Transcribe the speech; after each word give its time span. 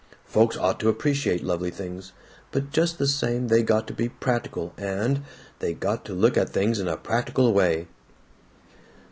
Folks 0.25 0.57
ought 0.57 0.79
to 0.79 0.89
appreciate 0.89 1.43
lovely 1.43 1.69
things, 1.69 2.11
but 2.49 2.71
just 2.71 2.97
the 2.97 3.05
same, 3.05 3.49
they 3.49 3.61
got 3.61 3.85
to 3.85 3.93
be 3.93 4.09
practical 4.09 4.73
and 4.75 5.21
they 5.59 5.75
got 5.75 6.05
to 6.05 6.13
look 6.13 6.35
at 6.37 6.49
things 6.49 6.79
in 6.79 6.87
a 6.87 6.97
practical 6.97 7.53
way." 7.53 7.85